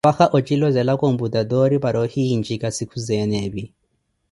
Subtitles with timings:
[0.05, 3.63] mpaka ojilozela computatoore, para ohiiye njika sikhuzeene epi.